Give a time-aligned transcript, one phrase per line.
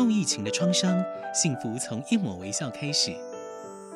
[0.00, 1.04] 后疫情的创伤，
[1.34, 3.14] 幸福从一抹微笑开始。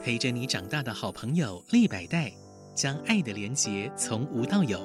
[0.03, 2.31] 陪着你长大的好朋友利百代，
[2.75, 4.79] 将爱的连结从无到有。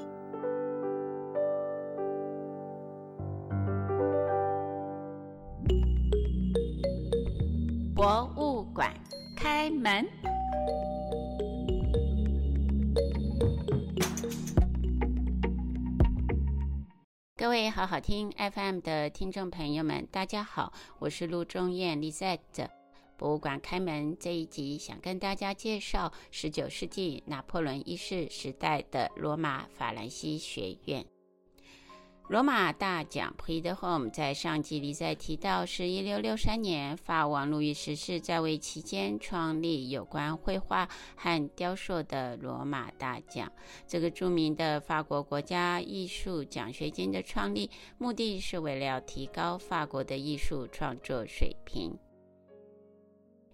[7.94, 8.90] 博物馆
[9.36, 10.08] 开门。
[17.40, 22.68] 各位好好听 FM 的听众朋友们，大家好，我是陆中艳 Lizette。
[23.16, 31.05] 博物馆开门这一集，想跟大家介绍十九世纪拿破仑一世时代的罗马法兰西学院。
[32.30, 43.52] 罗马大奖 Prix de Rome 在上集里在提到，是一六六三年法王路易十四在位期间创立有关绘画和雕塑的罗马大奖。
[43.88, 51.98] 这个著名的法国国家艺术奖学金的创立，目的是为了提高法国的艺术创作水平。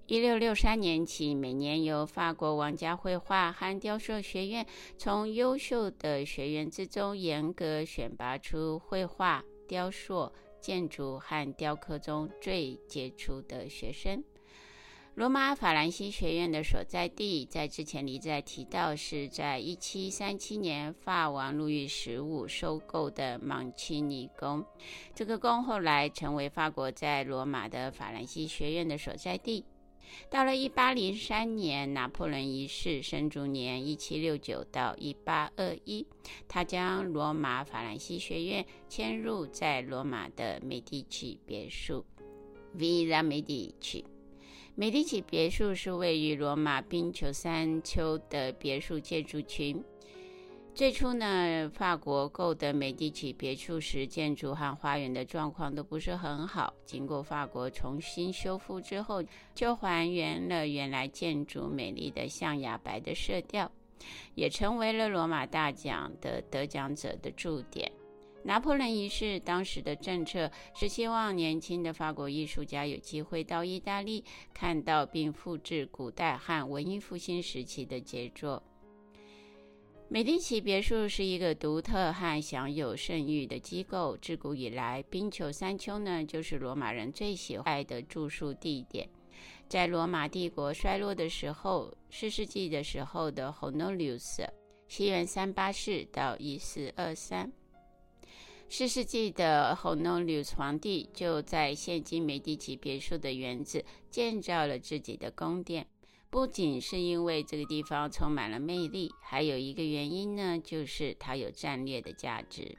[0.07, 4.63] 一六六三年起，每年由法国王家绘画和雕塑学院
[4.99, 14.23] 从优秀的学员之中严格选拔出绘画、雕塑、建筑和雕刻中最杰出的学生。
[15.15, 24.63] 罗马法兰西学院的所在地，在之前里在提到，是在一七三七年法王路易十五收购的芒奇尼宫。
[25.15, 29.65] 这个宫后来成为法国在罗马的法兰西学院的所在地。
[30.29, 36.05] 到了一八零三年，拿破仑一世生卒年一七六九到一八二一，
[36.47, 42.05] 他将罗马法兰西学院迁入在罗马的美第奇别墅
[42.77, 44.03] （Villa Medici）。
[44.75, 49.81] 美第奇别墅是位于罗马冰球山丘的别墅建筑群。
[50.75, 56.73] 最初呢，法国购得美第奇别墅时，建筑和花园的状况都不是很好。
[56.85, 63.71] 经过法国重新修复之后，就还原了原来建筑美丽的象牙白的色调，
[64.33, 67.89] 也成为了罗马大奖的得奖者的驻点。
[68.43, 74.21] 拿破仑一世当时的政策是希望年轻的法国艺术家有机会到意大利
[74.53, 78.61] 看到并复制古代和文艺复兴时期的杰作。
[80.07, 84.15] 美第奇别墅是一个独特和享有盛誉的机构。
[84.21, 89.09] 自古以来，冰球山丘呢，就是罗马人最喜爱的住宿地点。
[89.67, 94.47] 在罗马帝国衰落的时候，四世纪的时候的 Honorius，
[94.87, 97.51] 西元三八四到一四二三，
[98.69, 105.87] 四世纪的 Honorius 皇帝就在现今美第奇别墅的园子建造了自己的宫殿。
[106.35, 112.77] 不仅是因为这个地方充满了魅力，还有一个原因呢，就是它有战略的价值。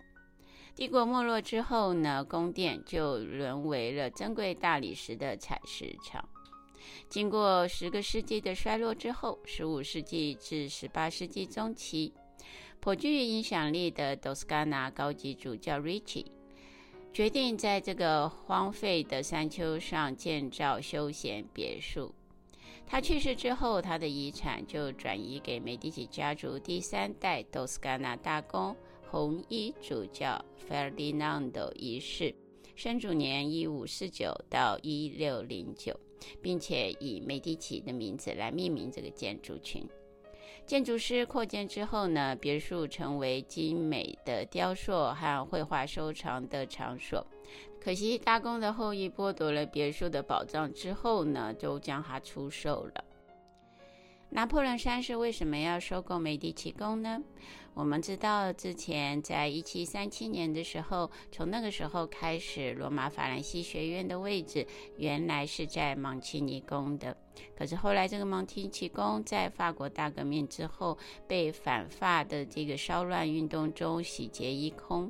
[0.74, 6.28] 帝国没落之后呢，宫殿就沦为了珍贵大理石的采石场。
[7.08, 12.12] 经过十个世纪的衰落之后，十五世纪至十八世纪中期，
[12.78, 16.26] 颇具影响力的多斯卡纳高级主教 Richie
[17.10, 22.14] 决定在这个荒废的山丘上建造休闲别墅。
[22.86, 28.74] 他去世之后，他的遗产就转移给美第奇家族第三代多斯卡纳大公
[29.10, 32.34] 红衣主教费尔迪南多一世，
[32.74, 35.98] 生卒年一五四九到一六零九，
[36.40, 39.86] 并且以美第奇的名字来命名这个建筑群。
[40.64, 47.24] 建筑师扩建之后呢，别墅成为精美的雕塑和绘画收藏的场所。
[47.86, 53.04] 可惜大公的后裔剥夺了别墅的宝藏之后呢，就将它出售了。
[54.28, 57.22] 拿破仑三世为什么要收购美第奇宫呢？
[57.74, 64.66] 我们知道，之前在一七三七年的时候，从那个时候开始，罗马法兰西学院的位置
[64.96, 67.16] 原来是在蒙奇尼宫的。
[67.56, 70.98] 可是后来，这个蒙提奇宫在法国大革命之后，
[71.28, 75.08] 被反法的这个骚乱运动中洗劫一空。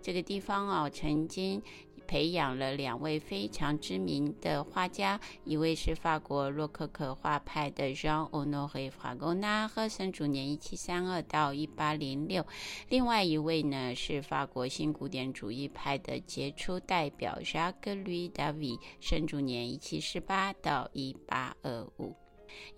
[0.00, 1.62] 这个地方啊，曾经。
[2.06, 12.42] 培养了两位非常知名的画家，一位是法国洛可可画派的 Jean-Honoré Fragonard，和生卒年一七三二到一八零六；
[12.88, 22.14] 另外一位呢是法国新古典主义派的杰出代表 Jacques-Louis David，生卒年一七四八到一八二五。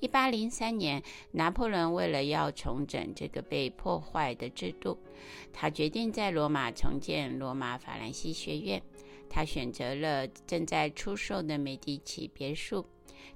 [0.00, 1.02] 一八零三年，
[1.32, 4.98] 拿破仑为了要重整这个被破坏的制度，
[5.52, 8.82] 他决定在罗马重建罗马法兰西学院。
[9.28, 12.86] 他选择了正在出售的美第奇别墅。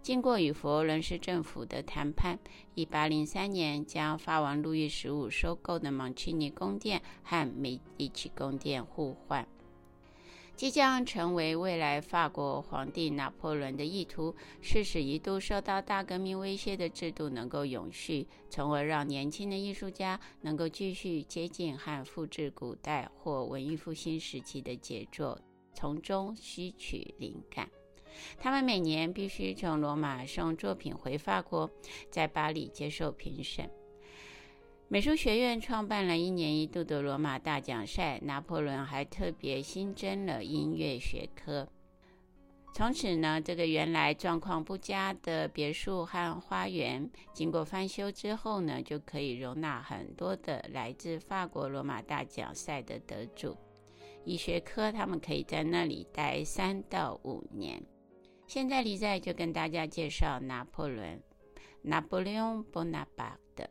[0.02, 2.38] 经过与佛罗伦斯政府的谈判，
[2.74, 9.46] 一八零三年将法王路易十五收购的蒙奇尼宫殿和美第奇宫殿互换。
[10.56, 25.40] 即将成为未来法国皇帝拿破仑的意图，是使一度受到大革命威胁的制度能够永续，从而让年轻的艺术家能够继续接近和复制古代或文艺复兴时期的杰作，
[25.80, 27.70] 从中吸取灵感。
[28.38, 31.70] 他们每年必须从罗马送作品回法国，
[32.10, 33.70] 在巴黎接受评审。
[34.88, 41.66] 美术学院创办了一年一度的罗马大奖赛，拿破仑还特别新增了音乐学科。
[42.74, 53.56] 从此呢，这个原来状况不佳的别墅和花园，经过翻修之后呢，就可以容纳很多的来自法国罗马大奖赛的得主。
[54.24, 57.82] 医学科他们可以在那里待三到五年。
[58.46, 61.22] 现在李在就跟大家介绍拿破仑
[61.84, 63.68] ，Napoleon Bonaparte。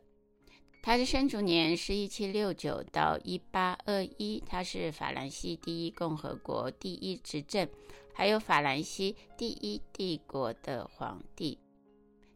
[0.82, 7.68] 他的生卒年是一七六九到一八二一，他是法兰西第一共和国第一执政，
[8.14, 11.58] 还有法兰西第一帝国的皇帝。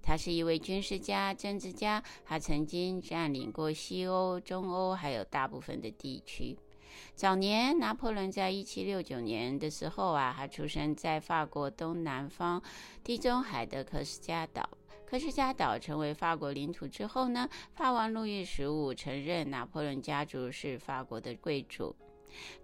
[0.03, 6.55] 他是一位军事家、政治家，他曾经占领过西欧、中欧，还有大部分的地区。
[7.15, 12.63] 早年，拿破仑在一七六九年的时候啊，他出生在法国东南方
[13.03, 14.69] 地中海的科斯加岛。
[15.07, 21.95] 科斯加岛成为法国领土之后呢，法王路易十五承认拿破仑家族是法国的贵族。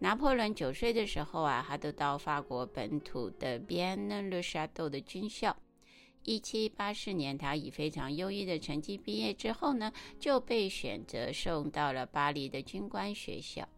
[0.01, 5.57] 拿破仑九岁的时候啊，他都到法国本土的 Vienne-le-Château 的军校。
[6.25, 13.69] 一七八四年，他以非常优异的成绩毕业之后呢，就被选择送到了巴黎的军官学校。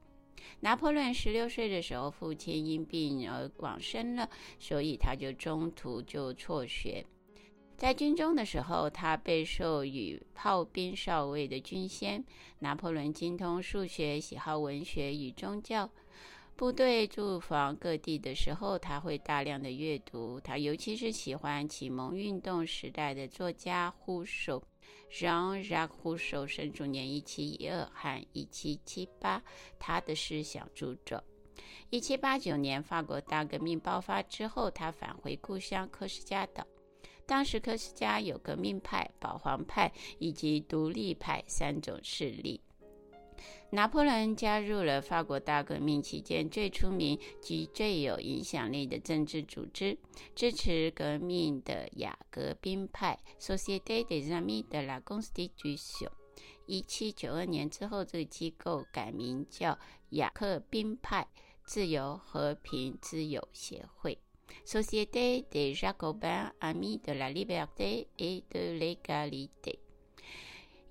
[0.60, 4.28] 拿破仑十六岁的时候，父亲因病而往生了，
[4.58, 7.04] 所以他就中途就辍学。
[7.76, 12.25] 在军中的时候，他被授予炮兵少尉的军衔。
[12.60, 15.90] 拿破仑精通数学，喜好文学与宗教。
[16.62, 20.38] 部队驻防各地的时候，他会大量的阅读。
[20.38, 24.62] 他尤其是喜欢启蒙运动时代的作家胡索。
[25.11, 29.43] Jean-Jacques Rousseau 生卒年一七一二和一七七八，
[29.81, 31.20] 他的思想著作。
[31.91, 36.64] 一七八九年，法国大革命爆发之后，他返回故乡科斯加岛。
[37.26, 42.61] 当时科斯加有革命派、保皇派以及独立派三种势力。
[43.75, 49.97] 拿破仑加入了法国大革命期间最出名及最有影响力的政治组织——
[50.37, 56.11] 支持革命的雅各宾派 （Société des Amis de la Constitution）。
[56.67, 59.79] 一七九二年之后，这个机构改名叫
[60.11, 61.27] 雅各宾派
[61.65, 64.19] 自由和平之友协会。
[64.67, 69.81] Société des Jacobins Amis de la Liberté et de l'Égalité。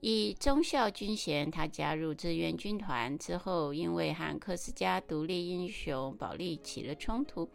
[0.02, 7.48] 以忠孝军衔，他加入志愿军团之后，因为和科斯嘉独立英雄保利起了冲突，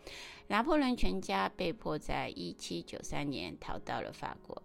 [0.46, 4.62] 拿破仑全家被迫在一七九三年逃到了法国。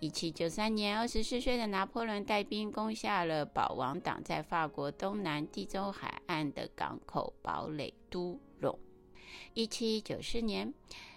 [0.00, 8.76] 一七九三年，二十四岁的拿破仑带兵攻下了保王党在法国东南地中海岸的港口堡垒都龙。
[9.54, 10.74] 一七九四年，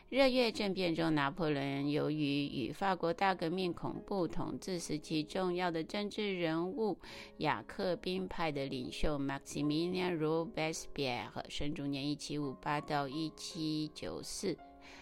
[0.09, 6.97] 热月政变中，拿破仑由于与法国大革命恐怖统治时期重要的政治人物
[7.39, 14.57] 雅克宾派的领袖 Maximilien Robespierre 生卒年一七五八到一七九四，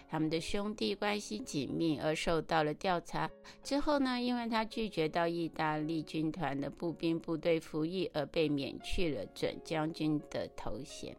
[0.08, 3.30] 他们的兄弟关系紧密，而受到了调查。
[3.62, 11.16] 之后呢，因为他拒绝到意大利军团的步兵部队服役，而被免去了准将军的头衔。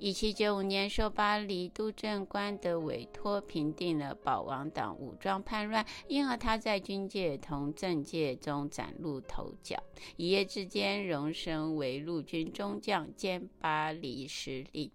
[0.00, 9.76] 一七九五年，受巴黎督政官的委托，平定了保王党武装叛乱，因而他在军界同政界中崭露头角，
[10.16, 14.88] 一夜之间荣升为陆军中将兼巴黎司令。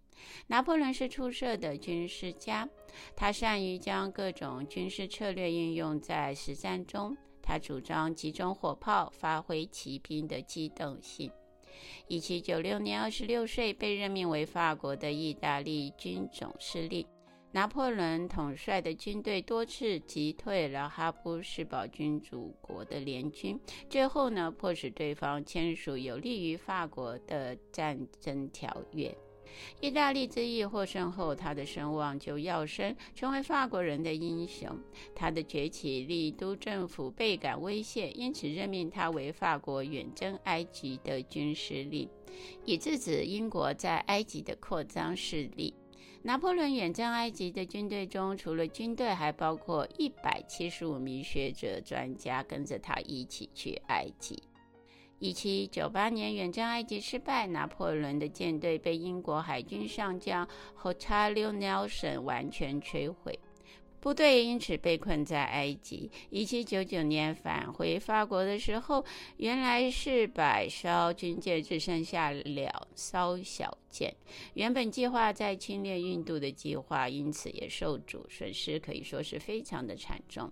[0.47, 2.69] 拿破仑是出色的军事家，
[3.13, 11.29] 他善于将各种军事策略应用在实战中，他主张集中火炮，发挥骑兵的机动性。
[12.07, 17.05] 一七九六年，二十六岁被任命为法国的意大利军总司令。
[17.51, 29.15] 拿破仑统帅的军队多次击退了哈布斯堡君主国的联军，最后呢，迫使对方签署有利于法国的战争条约。
[29.79, 34.77] 意大利之役获胜后，他的声望就跃升，成为法国人的英雄。
[35.13, 42.09] 他的崛起令都政府倍感威胁，因此任命他为法国远征埃及的军司令，
[42.65, 45.73] 以制止英国在埃及的扩张势力。
[46.25, 54.41] 拿破仑远征埃及的军队中，除了军队，还包括一百七十五名学者专家跟着他一起去埃及。
[55.23, 60.45] 一七九八年远征埃及失败，拿破仑的舰队被英国海军上将
[60.77, 63.39] Horatio Nelson 完全摧毁。
[64.01, 66.11] 部队因此被困在埃及。
[66.29, 69.05] 一七九九年返回法国的时候，
[69.37, 74.13] 原来是百艘军舰只剩下两艘小舰。
[74.55, 80.51] 原本计划在侵略印度的计划，因此也受阻，损失可以说是非常的惨重。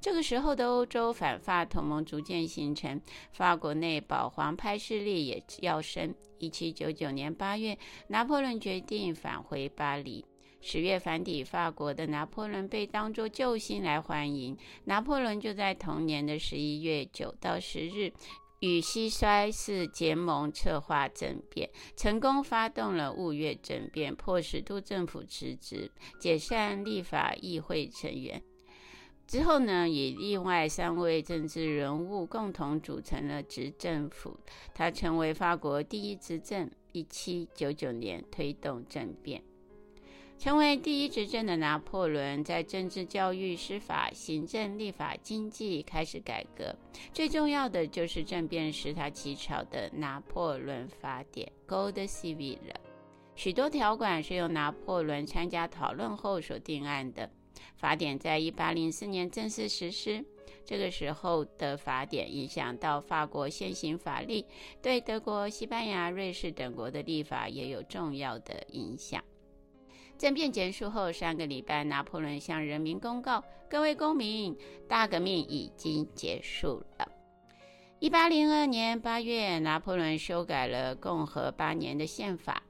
[0.00, 3.00] 这个时候的欧洲反法同盟逐渐形成，
[3.32, 6.14] 法国内保皇派势力也要升。
[6.38, 7.78] 一七九九年八月，
[8.08, 10.24] 拿破仑决定返回巴黎。
[10.60, 14.56] 十月返抵法国的拿破仑被当作救星来欢迎。
[14.84, 18.12] 拿破仑就在同年的十一月九到十日，
[18.60, 25.90] 与西衰士结盟，策划政变，成功发动了五月政变，迫使督政府辞职，
[26.20, 28.40] 解散立法议会成员。
[29.26, 34.38] 之后呢，以另外三位政治人物共同组成了执政府，
[34.74, 36.70] 他成为法国第一执政。
[36.94, 39.42] 一七九九年推动政变。
[40.36, 46.76] 成为第一执政的拿破仑，在政治、教育、司法、行政、立法、经济开始改革。
[47.10, 52.58] 最重要的就是政变时他起草的《拿破仑法典》（Code Civil）。
[53.36, 57.30] 许多条款是由拿破仑参加讨论后所定案的。
[57.74, 60.24] 法典在一八零四年正式实施。
[60.64, 64.44] 这个时候的法典影响到法国现行法律，
[64.80, 69.22] 对德国、西班牙、瑞士等国的立法也有重要的影响。
[70.16, 74.56] 政变结束后三个礼拜，拿破仑向人民公告：“各位公民，
[74.88, 77.10] 大革命已经结束了。”
[77.98, 82.62] 一八零二年八月，拿破仑修改了共和八年的宪法，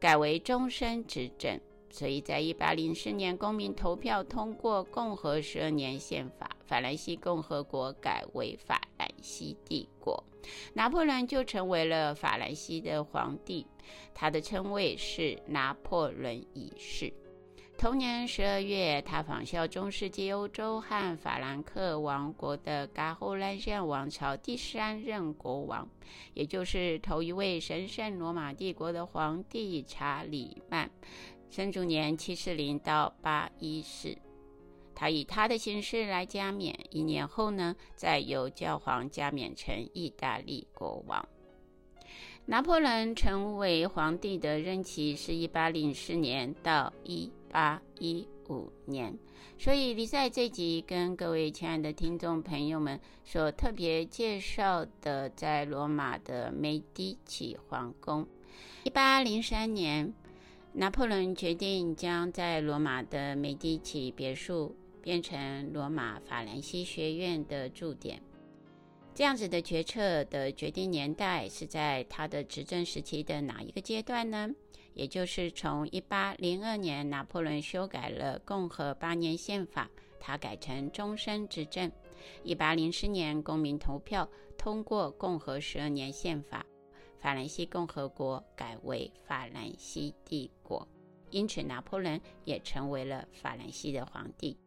[0.00, 1.60] 改为终身执政。
[1.94, 10.24] 所以在一八零四年，公民投票通过共和十二年宪法，法兰西共和国改为法兰西帝国，
[10.72, 13.64] 拿破仑就成为了法兰西的皇帝。
[14.12, 17.14] 他的称谓是拿破仑一世。
[17.78, 25.88] 同年十二月，他仿效中世纪欧洲和法兰克王国的噶欧兰县王朝第三任国王，
[26.34, 30.90] 也就是头一位神圣罗马帝国的皇帝查理曼，
[31.50, 34.16] 生卒年七四零到八一四。
[34.94, 41.28] 他以他的形式来加冕，一年后呢，再由教皇加冕成意大利国王。
[42.46, 49.18] 拿破仑成为皇帝的任期是一八零四年到一八一五年，
[49.58, 58.26] 所以你在这集跟各位亲爱的听众朋友们所特别介绍的，在罗马的美第奇皇宫。
[58.84, 60.12] 一八零三年，
[60.76, 68.20] 拿破仑决定将在罗马的美第奇别墅变成罗马法兰西学院的驻点。
[69.14, 74.50] 这样子的决策的决定年代是在他的执政时期的哪一个阶段呢？
[74.94, 79.88] 也就是从一八零二年拿破仑修改了共和八年宪法，
[80.18, 81.88] 他改成终身执政；
[82.42, 84.28] 一八零四年公民投票
[84.58, 86.66] 通过共和十二年宪法，
[87.24, 90.86] 法兰西共和国改为法兰西帝国，
[91.30, 94.58] 因此拿破仑也成为了法兰西的皇帝。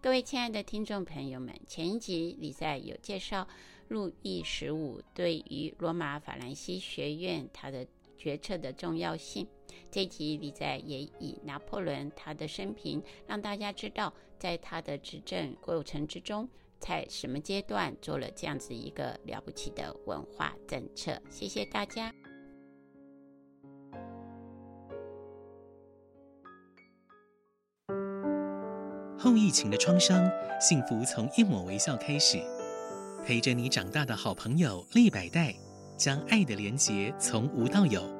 [0.00, 3.48] 各位亲爱的听众朋友们，前一集李在有介绍。
[3.88, 7.84] 路易十五对于罗马法兰西学院他的
[8.16, 9.48] 决策的重要性，
[9.90, 16.48] 这集李在也以拿破仑他的生平，让大家知道，在他的执政过程之中，
[16.78, 21.20] 在什么阶段做了这样子一个了不起的文化政策。
[21.30, 22.12] 谢谢大家。
[29.18, 30.30] 后疫情的创伤，
[30.60, 32.38] 幸福从一抹微笑开始。
[33.24, 35.54] 陪着你长大的好朋友利百代，
[35.96, 38.17] 将爱的连结从无到有。